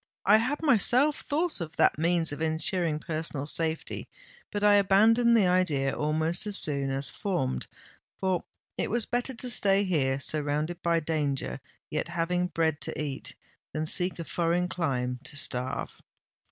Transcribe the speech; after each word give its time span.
"I 0.25 0.37
had 0.37 0.63
myself 0.63 1.17
thought 1.21 1.61
of 1.61 1.75
that 1.77 1.99
means 1.99 2.31
of 2.31 2.41
ensuring 2.41 2.97
personal 2.97 3.45
safety: 3.45 4.07
but 4.51 4.63
I 4.63 4.73
abandoned 4.73 5.37
the 5.37 5.45
idea 5.45 5.95
almost 5.95 6.47
as 6.47 6.57
soon 6.57 6.89
as 6.89 7.07
formed—for 7.11 8.43
it 8.79 8.89
was 8.89 9.05
better 9.05 9.35
to 9.35 9.49
stay 9.51 9.83
here, 9.83 10.19
surrounded 10.19 10.81
by 10.81 11.01
danger, 11.01 11.59
yet 11.91 12.07
having 12.07 12.47
bread 12.47 12.81
to 12.81 12.99
eat, 12.99 13.35
than 13.73 13.85
seek 13.85 14.17
a 14.17 14.23
foreign 14.25 14.67
clime 14.69 15.19
to 15.25 15.37
starve!" 15.37 16.01